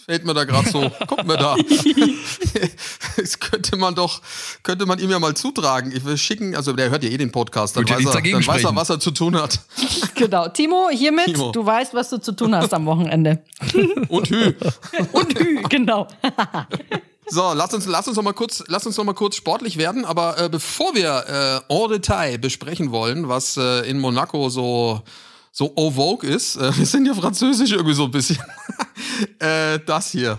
[0.09, 1.55] Fällt mir da gerade so, guck mir da.
[3.19, 4.23] das könnte man doch,
[4.63, 5.93] könnte man ihm ja mal zutragen.
[5.95, 8.65] Ich will schicken, also der hört ja eh den Podcast, dann, weiß er, dann weiß
[8.65, 9.61] er, was er zu tun hat.
[10.15, 10.49] Genau.
[10.49, 11.53] Timo, hiermit, Timo.
[11.53, 13.43] du weißt, was du zu tun hast am Wochenende.
[14.09, 14.55] Und hü.
[15.13, 16.09] Und hü, genau.
[17.29, 20.05] So, lass uns, lass uns noch mal kurz, lass uns noch mal kurz sportlich werden.
[20.05, 25.03] Aber äh, bevor wir äh, en Detail besprechen wollen, was äh, in Monaco so
[25.53, 28.39] so au vogue ist, äh, wir sind ja französisch irgendwie so ein bisschen.
[29.39, 30.39] Äh, das hier.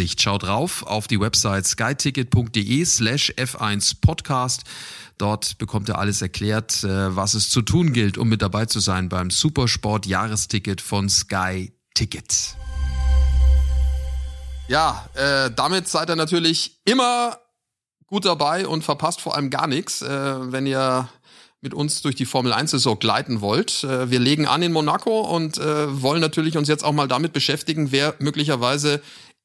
[0.01, 0.21] Übersicht.
[0.21, 4.63] Schaut drauf auf die Website skyticket.de slash F1 Podcast.
[5.19, 8.79] Dort bekommt ihr alles erklärt, äh, was es zu tun gilt, um mit dabei zu
[8.79, 12.55] sein beim Supersport Jahresticket von Sky Ticket.
[14.67, 17.37] Ja, äh, damit seid ihr natürlich immer
[18.07, 21.09] gut dabei und verpasst vor allem gar nichts, äh, wenn ihr
[21.63, 23.83] mit uns durch die Formel 1 Saison gleiten wollt.
[23.83, 27.33] Äh, wir legen an in Monaco und äh, wollen natürlich uns jetzt auch mal damit
[27.33, 29.01] beschäftigen, wer möglicherweise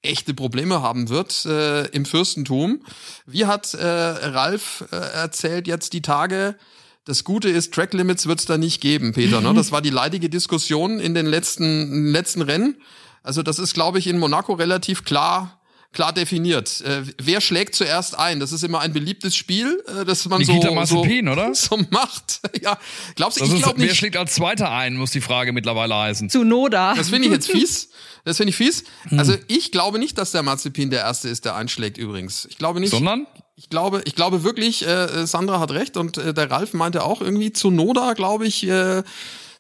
[0.07, 2.81] echte Probleme haben wird äh, im Fürstentum.
[3.27, 6.57] Wie hat äh, Ralf äh, erzählt jetzt die Tage?
[7.05, 9.40] Das Gute ist, Track Limits wird es da nicht geben, Peter.
[9.40, 9.53] Ne?
[9.55, 12.77] Das war die leidige Diskussion in den letzten, letzten Rennen.
[13.23, 15.61] Also das ist, glaube ich, in Monaco relativ klar
[15.97, 16.83] klar definiert.
[16.83, 18.39] Äh, wer schlägt zuerst ein?
[18.39, 21.55] Das ist immer ein beliebtes Spiel, äh, das man Nikita so, Mazepin, so, oder?
[21.55, 22.41] so macht.
[22.63, 22.79] ja,
[23.15, 23.89] glaubst du, ich glaube nicht.
[23.89, 26.29] Wer schlägt als Zweiter ein, muss die Frage mittlerweile heißen.
[26.29, 26.95] Zu Noda.
[26.95, 27.89] Das finde ich jetzt fies.
[28.25, 28.85] Das finde ich fies.
[29.17, 32.47] Also ich glaube nicht, dass der Mazepin der Erste ist, der einschlägt übrigens.
[32.51, 32.91] Ich glaube nicht.
[32.91, 33.27] Sondern?
[33.55, 37.23] Ich glaube, ich glaube wirklich, äh, Sandra hat recht und äh, der Ralf meinte auch
[37.23, 39.03] irgendwie zu Noda, glaube ich, äh,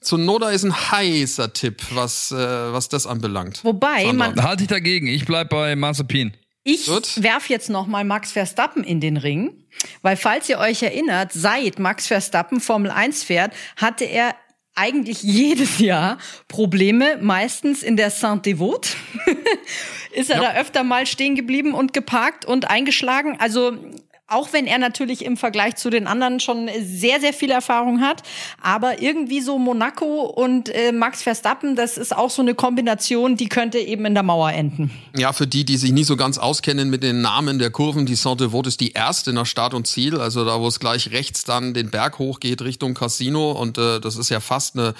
[0.06, 3.62] zu Noda ist ein heißer Tipp, was, äh, was das anbelangt.
[3.64, 4.28] Wobei Sandra.
[4.30, 5.06] man, Halte ich dagegen.
[5.06, 6.32] Ich bleib bei Mazepin.
[6.62, 7.22] Ich Gut.
[7.22, 9.64] werf jetzt noch mal Max Verstappen in den Ring,
[10.02, 14.34] weil falls ihr euch erinnert, seit Max Verstappen Formel 1 fährt, hatte er
[14.74, 18.90] eigentlich jedes Jahr Probleme, meistens in der Saint-Devote.
[20.12, 20.52] ist er Ja.
[20.52, 23.36] da öfter mal stehen geblieben und geparkt und eingeschlagen.
[23.38, 23.76] Also
[24.28, 28.22] auch wenn er natürlich im Vergleich zu den anderen schon sehr, sehr viel Erfahrung hat.
[28.60, 33.48] Aber irgendwie so Monaco und äh, Max Verstappen, das ist auch so eine Kombination, die
[33.48, 34.90] könnte eben in der Mauer enden.
[35.16, 38.16] Ja, für die, die sich nicht so ganz auskennen mit den Namen der Kurven, die
[38.16, 41.72] Saint-Devote ist die erste nach Start und Ziel, also da, wo es gleich rechts dann
[41.72, 44.94] den Berg hochgeht Richtung Casino und äh, das ist ja fast eine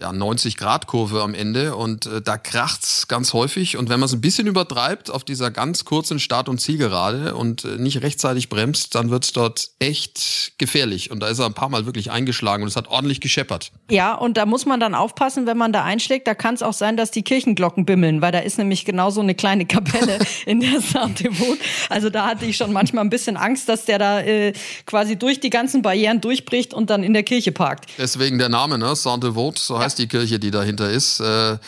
[0.00, 4.20] ja, 90-Grad-Kurve am Ende und äh, da kracht's ganz häufig und wenn man es ein
[4.20, 9.10] bisschen übertreibt auf dieser ganz kurzen Start- und Zielgerade und äh, nicht rechtzeitig bremst, dann
[9.10, 12.74] wird's dort echt gefährlich und da ist er ein paar Mal wirklich eingeschlagen und es
[12.74, 13.70] hat ordentlich gescheppert.
[13.88, 16.26] Ja, und da muss man dann aufpassen, wenn man da einschlägt.
[16.26, 19.20] Da kann es auch sein, dass die Kirchenglocken bimmeln, weil da ist nämlich genau so
[19.20, 21.60] eine kleine Kapelle in der Saint-Devote.
[21.88, 24.54] Also da hatte ich schon manchmal ein bisschen Angst, dass der da äh,
[24.86, 27.86] quasi durch die ganzen Barrieren durchbricht und dann in der Kirche parkt.
[27.96, 28.96] Deswegen der Name, ne?
[28.96, 31.20] Saint-Devote, so heißt die Kirche, die dahinter ist.
[31.20, 31.58] Äh,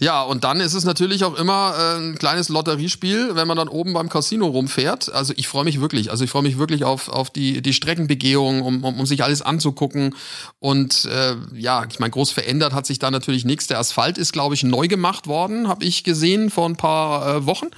[0.00, 3.68] ja, und dann ist es natürlich auch immer äh, ein kleines Lotteriespiel, wenn man dann
[3.68, 5.12] oben beim Casino rumfährt.
[5.12, 8.62] Also ich freue mich wirklich, also ich freue mich wirklich auf, auf die, die Streckenbegehung,
[8.62, 10.14] um, um, um sich alles anzugucken.
[10.58, 13.66] Und äh, ja, ich meine, groß verändert hat sich da natürlich nichts.
[13.66, 17.46] Der Asphalt ist, glaube ich, neu gemacht worden, habe ich gesehen vor ein paar äh,
[17.46, 17.68] Wochen.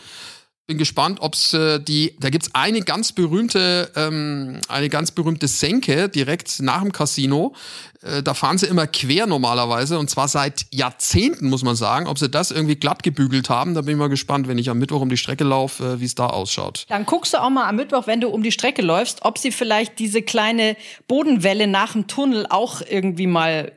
[0.69, 2.15] Bin gespannt, ob's äh, die.
[2.21, 7.55] Da gibt's eine ganz berühmte, ähm, eine ganz berühmte Senke direkt nach dem Casino.
[8.03, 12.07] Äh, da fahren sie immer quer normalerweise und zwar seit Jahrzehnten muss man sagen.
[12.07, 14.79] Ob sie das irgendwie glatt gebügelt haben, da bin ich mal gespannt, wenn ich am
[14.79, 16.85] Mittwoch um die Strecke laufe, äh, wie es da ausschaut.
[16.91, 19.53] Dann guckst du auch mal am Mittwoch, wenn du um die Strecke läufst, ob sie
[19.53, 20.77] vielleicht diese kleine
[21.07, 23.73] Bodenwelle nach dem Tunnel auch irgendwie mal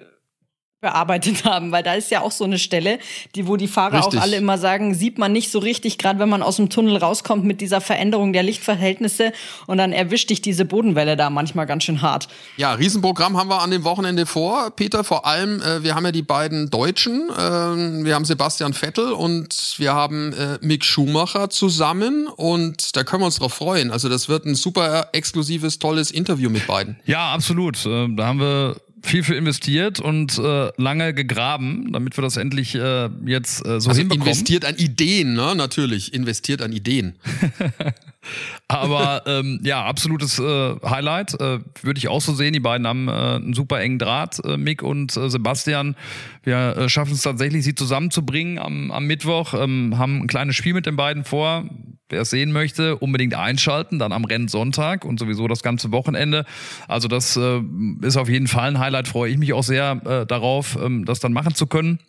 [0.81, 2.99] bearbeitet haben, weil da ist ja auch so eine Stelle,
[3.35, 4.19] die wo die Fahrer Richtig.
[4.19, 6.97] auch alle immer sagen, sieht man nicht so richtig, gerade wenn man aus dem Tunnel
[6.97, 9.31] rauskommt mit dieser Veränderung der Lichtverhältnisse
[9.67, 12.27] und dann erwischt dich diese Bodenwelle da manchmal ganz schön hart.
[12.57, 15.03] Ja, Riesenprogramm haben wir an dem Wochenende vor, Peter.
[15.03, 17.29] Vor allem, äh, wir haben ja die beiden Deutschen.
[17.37, 22.27] ähm, wir haben Sebastian Vettel und wir haben äh, Mick Schumacher zusammen.
[22.27, 23.91] Und da können wir uns drauf freuen.
[23.91, 26.99] Also das wird ein super exklusives, tolles Interview mit beiden.
[27.05, 27.85] Ja, absolut.
[27.85, 32.75] Äh, Da haben wir viel für investiert und äh, lange gegraben, damit wir das endlich
[32.75, 34.27] äh, jetzt äh, so Also hinbekommen.
[34.27, 35.53] investiert an Ideen, ne?
[35.55, 37.15] Natürlich, investiert an Ideen.
[38.67, 41.33] Aber ähm, ja, absolutes äh, Highlight.
[41.39, 42.53] Äh, Würde ich auch so sehen.
[42.53, 45.95] Die beiden haben äh, einen super engen Draht, äh, Mick und äh, Sebastian.
[46.43, 49.53] Wir äh, schaffen es tatsächlich, sie zusammenzubringen am, am Mittwoch.
[49.55, 51.65] Ähm, haben ein kleines Spiel mit den beiden vor.
[52.11, 56.45] Wer es sehen möchte, unbedingt einschalten, dann am Rennsonntag und sowieso das ganze Wochenende.
[56.87, 57.61] Also das äh,
[58.01, 59.07] ist auf jeden Fall ein Highlight.
[59.07, 61.99] Freue ich mich auch sehr äh, darauf, ähm, das dann machen zu können.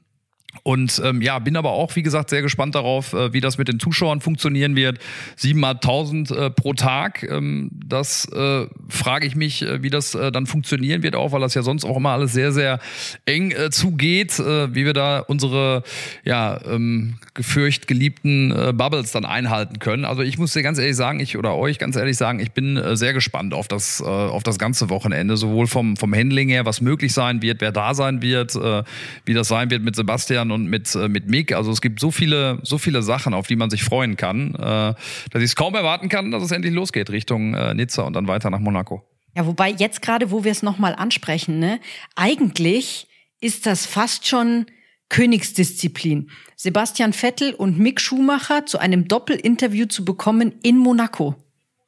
[0.65, 3.69] Und ähm, ja, bin aber auch, wie gesagt, sehr gespannt darauf, äh, wie das mit
[3.69, 4.99] den Zuschauern funktionieren wird.
[5.39, 10.47] 7.500 äh, pro Tag, ähm, das äh, frage ich mich, äh, wie das äh, dann
[10.47, 12.79] funktionieren wird, auch weil das ja sonst auch immer alles sehr, sehr
[13.27, 15.83] eng äh, zugeht, äh, wie wir da unsere
[16.25, 20.05] ja ähm, gefürcht geliebten äh, Bubbles dann einhalten können.
[20.05, 22.77] Also ich muss dir ganz ehrlich sagen, ich oder euch ganz ehrlich sagen, ich bin
[22.77, 26.67] äh, sehr gespannt auf das, äh, auf das ganze Wochenende, sowohl vom, vom Handling her,
[26.67, 28.85] was möglich sein wird, wer da sein wird, äh,
[29.25, 31.53] wie das sein wird mit Sebastian und mit, äh, mit Mick.
[31.53, 34.59] Also es gibt so viele, so viele Sachen, auf die man sich freuen kann, äh,
[34.59, 34.97] dass
[35.37, 38.51] ich es kaum erwarten kann, dass es endlich losgeht Richtung äh, Nizza und dann weiter
[38.51, 39.03] nach Monaco.
[39.37, 41.81] Ja, wobei jetzt gerade, wo wir es nochmal ansprechen, ne,
[42.17, 43.07] eigentlich
[43.41, 44.67] ist das fast schon
[45.09, 46.31] Königsdisziplin.
[46.57, 51.35] Sebastian Vettel und Mick Schumacher zu einem Doppelinterview zu bekommen in Monaco.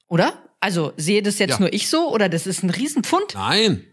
[0.08, 0.34] Oder?
[0.60, 1.60] Also sehe das jetzt Ja.
[1.60, 3.34] nur ich so oder das ist ein Riesenpfund?
[3.34, 3.84] Nein,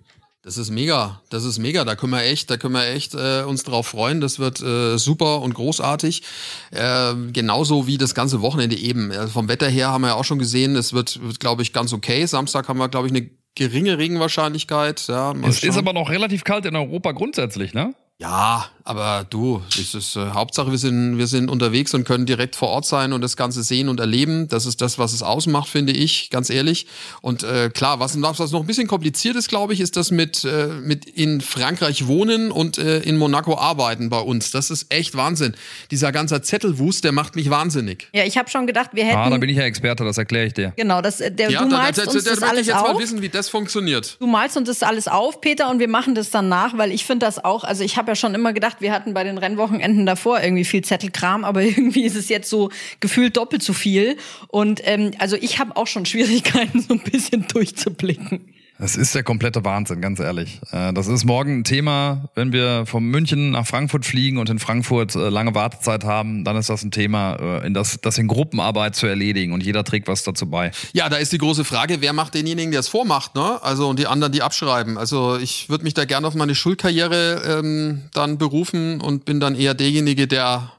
[0.43, 1.21] das ist mega.
[1.29, 1.85] Das ist mega.
[1.85, 4.21] Da können wir echt, da können wir echt äh, uns drauf freuen.
[4.21, 6.23] Das wird äh, super und großartig.
[6.71, 9.11] Äh, genauso wie das ganze Wochenende eben.
[9.11, 11.73] Also vom Wetter her haben wir ja auch schon gesehen, es wird, wird glaube ich,
[11.73, 12.25] ganz okay.
[12.25, 15.07] Samstag haben wir, glaube ich, eine geringe Regenwahrscheinlichkeit.
[15.07, 15.77] Ja, Es ist schauen.
[15.77, 17.93] aber noch relativ kalt in Europa grundsätzlich, ne?
[18.17, 22.55] Ja, aber du, das ist äh, Hauptsache, wir sind, wir sind unterwegs und können direkt
[22.55, 24.47] vor Ort sein und das Ganze sehen und erleben.
[24.47, 26.87] Das ist das, was es ausmacht, finde ich, ganz ehrlich.
[27.21, 30.43] Und äh, klar, was, was noch ein bisschen kompliziert ist, glaube ich, ist das mit,
[30.43, 34.51] äh, mit in Frankreich wohnen und äh, in Monaco arbeiten bei uns.
[34.51, 35.55] Das ist echt Wahnsinn.
[35.91, 38.07] Dieser ganze Zettelwust, der macht mich wahnsinnig.
[38.13, 39.17] Ja, ich habe schon gedacht, wir hätten.
[39.17, 40.73] Ah, da bin ich ja Experte, das erkläre ich dir.
[40.75, 42.67] genau, das, äh, der, Ja, du malst da, da, uns da das möchte alles ich
[42.67, 42.93] jetzt auf.
[42.93, 44.17] mal wissen, wie das funktioniert.
[44.19, 47.05] Du malst uns das alles auf, Peter, und wir machen das dann nach, weil ich
[47.05, 50.05] finde das auch, also ich habe ja schon immer gedacht, wir hatten bei den Rennwochenenden
[50.05, 54.17] davor irgendwie viel Zettelkram, aber irgendwie ist es jetzt so gefühlt doppelt so viel.
[54.47, 58.50] Und ähm, also ich habe auch schon Schwierigkeiten, so ein bisschen durchzublicken.
[58.81, 60.59] Das ist der komplette Wahnsinn, ganz ehrlich.
[60.71, 64.57] Äh, Das ist morgen ein Thema, wenn wir von München nach Frankfurt fliegen und in
[64.57, 68.27] Frankfurt äh, lange Wartezeit haben, dann ist das ein Thema, äh, in das, das in
[68.27, 70.71] Gruppenarbeit zu erledigen und jeder trägt was dazu bei.
[70.93, 73.61] Ja, da ist die große Frage, wer macht denjenigen, der es vormacht, ne?
[73.61, 74.97] Also und die anderen, die abschreiben.
[74.97, 79.53] Also ich würde mich da gerne auf meine Schulkarriere ähm, dann berufen und bin dann
[79.53, 80.71] eher derjenige, der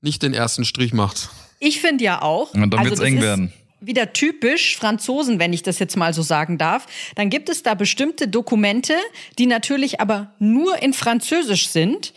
[0.00, 1.28] nicht den ersten Strich macht.
[1.58, 2.54] Ich finde ja auch.
[2.54, 3.52] Und dann also wird's das eng ist werden.
[3.84, 6.86] Wieder typisch Franzosen, wenn ich das jetzt mal so sagen darf.
[7.16, 8.94] Dann gibt es da bestimmte Dokumente,
[9.38, 12.14] die natürlich aber nur in Französisch sind.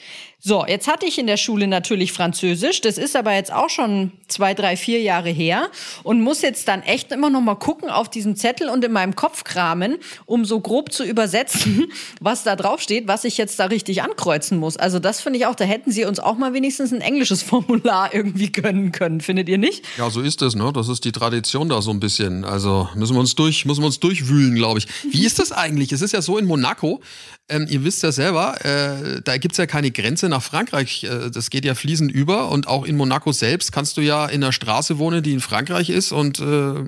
[0.47, 2.79] So, jetzt hatte ich in der Schule natürlich Französisch.
[2.79, 5.69] Das ist aber jetzt auch schon zwei, drei, vier Jahre her
[6.03, 9.15] und muss jetzt dann echt immer noch mal gucken auf diesem Zettel und in meinem
[9.15, 13.65] Kopf kramen, um so grob zu übersetzen, was da drauf steht, was ich jetzt da
[13.65, 14.77] richtig ankreuzen muss.
[14.77, 18.13] Also das finde ich auch, da hätten sie uns auch mal wenigstens ein englisches Formular
[18.13, 19.83] irgendwie gönnen können, findet ihr nicht?
[19.97, 20.71] Ja, so ist es, ne?
[20.71, 22.45] Das ist die Tradition da so ein bisschen.
[22.45, 24.87] Also müssen wir uns durch, müssen wir uns durchwühlen, glaube ich.
[25.09, 25.91] Wie ist das eigentlich?
[25.91, 27.01] Es ist ja so in Monaco.
[27.47, 31.03] Ähm, ihr wisst ja selber, äh, da gibt's ja keine Grenze nach Frankreich.
[31.03, 32.49] Äh, das geht ja fließend über.
[32.49, 35.91] Und auch in Monaco selbst kannst du ja in einer Straße wohnen, die in Frankreich
[35.91, 36.11] ist.
[36.11, 36.83] Und äh,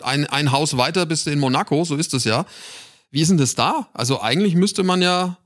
[0.00, 1.84] ein, ein Haus weiter bist du in Monaco.
[1.84, 2.46] So ist es ja.
[3.10, 3.88] Wie ist denn das da?
[3.92, 5.36] Also eigentlich müsste man ja,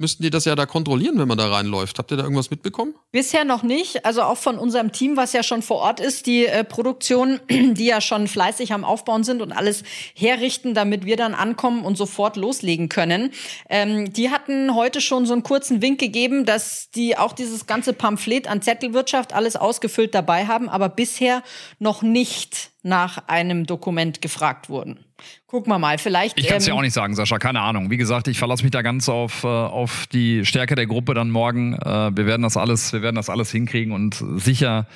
[0.00, 1.98] müssten die das ja da kontrollieren, wenn man da reinläuft.
[1.98, 2.94] Habt ihr da irgendwas mitbekommen?
[3.12, 4.04] Bisher noch nicht.
[4.04, 7.84] Also auch von unserem Team, was ja schon vor Ort ist, die äh, Produktion, die
[7.84, 9.84] ja schon fleißig am Aufbauen sind und alles
[10.14, 13.30] herrichten, damit wir dann ankommen und sofort loslegen können.
[13.68, 17.92] Ähm, die hatten heute schon so einen kurzen Wink gegeben, dass die auch dieses ganze
[17.92, 21.42] Pamphlet an Zettelwirtschaft alles ausgefüllt dabei haben, aber bisher
[21.78, 25.04] noch nicht nach einem Dokument gefragt wurden.
[25.46, 26.38] Gucken wir mal, vielleicht.
[26.38, 27.90] Ich kann es ähm, ja auch nicht sagen, Sascha, keine Ahnung.
[27.90, 31.30] Wie gesagt, ich verlasse mich da ganz auf, äh, auf die Stärke der Gruppe dann
[31.30, 31.74] morgen.
[31.74, 34.86] Äh, wir werden das alles, wir werden das alles hinkriegen und sicher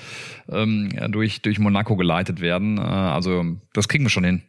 [0.49, 2.79] ähm, durch, durch Monaco geleitet werden.
[2.79, 3.45] Äh, also
[3.75, 4.43] das kriegen wir schon hin.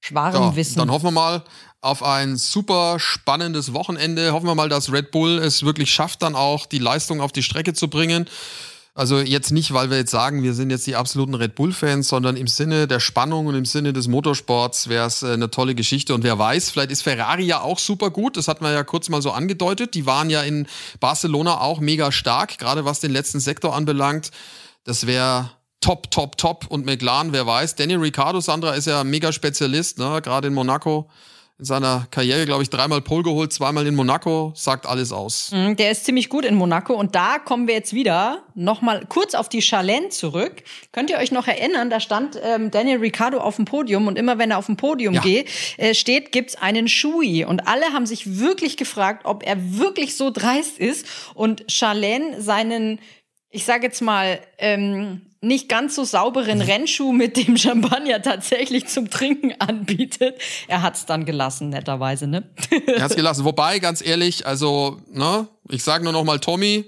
[0.00, 0.78] Schwarem Ja, Wissen.
[0.78, 1.44] dann hoffen wir mal
[1.80, 4.32] auf ein super spannendes Wochenende.
[4.32, 7.42] Hoffen wir mal, dass Red Bull es wirklich schafft, dann auch die Leistung auf die
[7.42, 8.26] Strecke zu bringen.
[8.94, 12.36] Also jetzt nicht, weil wir jetzt sagen, wir sind jetzt die absoluten Red Bull-Fans, sondern
[12.36, 16.14] im Sinne der Spannung und im Sinne des Motorsports wäre es äh, eine tolle Geschichte.
[16.14, 18.36] Und wer weiß, vielleicht ist Ferrari ja auch super gut.
[18.36, 19.94] Das hat man ja kurz mal so angedeutet.
[19.94, 20.66] Die waren ja in
[21.00, 24.30] Barcelona auch mega stark, gerade was den letzten Sektor anbelangt.
[24.84, 25.50] Das wäre
[25.80, 26.66] top, top, top.
[26.68, 27.76] Und McLaren, wer weiß.
[27.76, 30.20] Danny Ricciardo, Sandra, ist ja mega Spezialist, ne?
[30.22, 31.08] gerade in Monaco.
[31.58, 35.50] In seiner Karriere, glaube ich, dreimal Pole geholt, zweimal in Monaco, sagt alles aus.
[35.52, 39.34] Mhm, Der ist ziemlich gut in Monaco und da kommen wir jetzt wieder nochmal kurz
[39.34, 40.64] auf die Charlene zurück.
[40.90, 44.38] Könnt ihr euch noch erinnern, da stand ähm, Daniel Ricciardo auf dem Podium und immer
[44.38, 45.20] wenn er auf dem Podium Ja.
[45.20, 50.16] geht, äh, steht, gibt's einen Schui und alle haben sich wirklich gefragt, ob er wirklich
[50.16, 52.98] so dreist ist und Charlene seinen,
[53.50, 59.10] ich sage jetzt mal, ähm, nicht ganz so sauberen Rennschuh mit dem Champagner tatsächlich zum
[59.10, 60.40] Trinken anbietet.
[60.68, 62.48] Er hat's dann gelassen, netterweise, ne?
[62.86, 63.44] Er hat's gelassen.
[63.44, 66.84] Wobei, ganz ehrlich, also, ne, ich sage nur noch mal Tommy,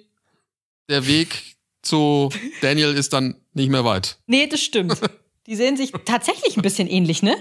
[0.89, 2.31] der Weg zu
[2.63, 4.19] Daniel ist dann nicht mehr weit.
[4.27, 4.99] Nee, das stimmt.
[5.47, 7.37] Die sehen sich tatsächlich ein bisschen ähnlich, ne?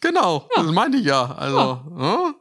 [0.00, 0.62] Genau, ja.
[0.62, 1.34] das meinte ich ja.
[1.34, 1.84] Also, ja.
[1.96, 2.34] Ne?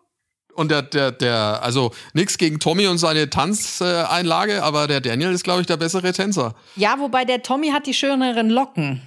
[0.56, 5.44] Und der, der, der, also nichts gegen Tommy und seine Tanzeinlage, aber der Daniel ist,
[5.44, 6.56] glaube ich, der bessere Tänzer.
[6.78, 9.02] Ja, wobei der Tommy hat die schöneren Locken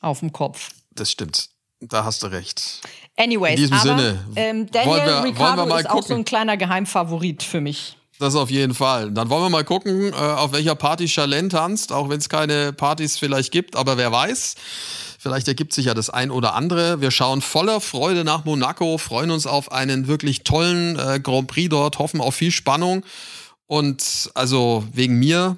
[0.00, 0.70] auf dem Kopf.
[0.90, 1.50] Das stimmt.
[1.80, 2.80] Da hast du recht.
[3.16, 4.24] Anyways, In diesem aber, Sinne.
[4.36, 6.02] Ähm, Daniel wollen wir, Ricciardo wollen wir mal ist gucken.
[6.02, 7.96] auch so ein kleiner Geheimfavorit für mich.
[8.18, 9.10] Das auf jeden Fall.
[9.10, 12.72] Dann wollen wir mal gucken, äh, auf welcher Party Charlene tanzt, auch wenn es keine
[12.72, 14.54] Partys vielleicht gibt, aber wer weiß.
[15.24, 17.00] Vielleicht ergibt sich ja das ein oder andere.
[17.00, 21.70] Wir schauen voller Freude nach Monaco, freuen uns auf einen wirklich tollen äh, Grand Prix
[21.70, 23.06] dort, hoffen auf viel Spannung.
[23.64, 25.56] Und also wegen mir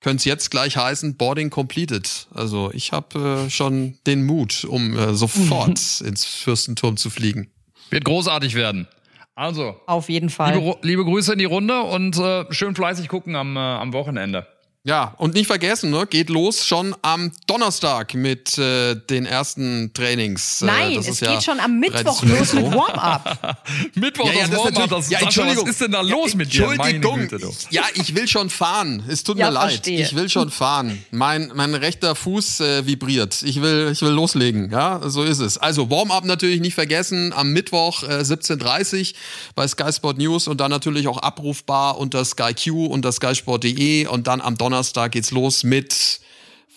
[0.00, 2.28] könnte es jetzt gleich heißen, Boarding completed.
[2.32, 7.50] Also ich habe äh, schon den Mut, um äh, sofort ins Fürstenturm zu fliegen.
[7.90, 8.88] Wird großartig werden.
[9.34, 9.78] Also.
[9.84, 10.54] Auf jeden Fall.
[10.54, 14.46] Liebe, liebe Grüße in die Runde und äh, schön fleißig gucken am, äh, am Wochenende.
[14.86, 20.60] Ja, und nicht vergessen, ne, geht los schon am Donnerstag mit äh, den ersten Trainings.
[20.60, 23.56] Nein, äh, es ja geht schon am Mittwoch los mit Warm-up.
[23.94, 25.62] Mittwoch, Ja, ja, das das Warm-up, natürlich- das, ja, Entschuldigung.
[25.64, 26.68] was ist denn da los mit dir?
[26.70, 27.18] Entschuldigung.
[27.28, 29.02] Güte, ja, ich will schon fahren.
[29.08, 29.70] Es tut Ja, mir leid.
[29.70, 30.02] verstehe.
[30.02, 31.02] Ich will schon fahren.
[31.10, 33.42] Mein, mein rechter Fuß äh, vibriert.
[33.42, 34.70] Ich will, ich will loslegen.
[34.70, 35.56] Ja, so ist es.
[35.56, 37.32] Also Warm-up natürlich nicht vergessen.
[37.32, 39.14] Am Mittwoch äh, 17.30
[39.54, 44.42] bei Sky Sport News und dann natürlich auch abrufbar unter SkyQ unter skysport.de und dann
[44.42, 44.73] am Donnerstag
[45.10, 46.20] geht's los mit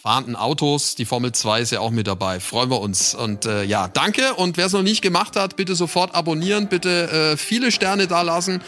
[0.01, 0.95] fahrenden Autos.
[0.95, 2.39] Die Formel 2 ist ja auch mit dabei.
[2.39, 3.13] Freuen wir uns.
[3.13, 4.35] Und äh, ja, danke.
[4.35, 6.69] Und wer es noch nicht gemacht hat, bitte sofort abonnieren.
[6.69, 8.61] Bitte äh, viele Sterne da lassen.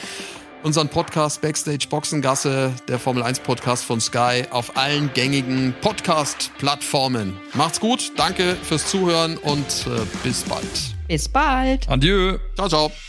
[0.64, 7.38] Unseren Podcast Backstage Boxengasse, der Formel 1 Podcast von Sky, auf allen gängigen Podcast-Plattformen.
[7.54, 8.12] Macht's gut.
[8.18, 10.66] Danke fürs Zuhören und äh, bis bald.
[11.08, 11.88] Bis bald.
[11.88, 12.38] Adieu.
[12.56, 13.09] Ciao, ciao.